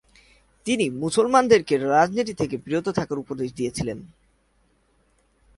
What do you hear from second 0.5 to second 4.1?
তিনি মুসলমানদেরকে রাজনীতি থেকে বিরত থাকার উপদেশ দিয়েছিলেন।